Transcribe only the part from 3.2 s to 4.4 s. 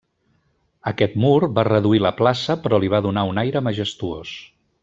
un aire majestuós.